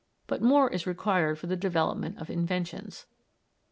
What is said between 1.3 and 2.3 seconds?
for the development